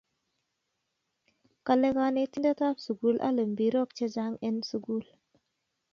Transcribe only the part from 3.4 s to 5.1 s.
mpirok che chang en sukul